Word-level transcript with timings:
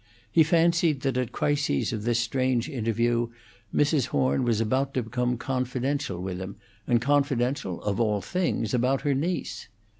He 0.31 0.41
fancied 0.41 1.01
that 1.01 1.15
at 1.15 1.31
crises 1.31 1.93
of 1.93 2.05
this 2.05 2.17
strange 2.17 2.67
interview 2.67 3.27
Mrs. 3.71 4.07
Horn 4.07 4.43
was 4.43 4.59
about 4.59 4.95
to 4.95 5.03
become 5.03 5.37
confidential 5.37 6.19
with 6.19 6.39
him, 6.41 6.55
and 6.87 6.99
confidential, 6.99 7.79
of 7.83 7.99
all 7.99 8.19
things, 8.19 8.73
about 8.73 9.01
her 9.01 9.13
niece. 9.13 9.67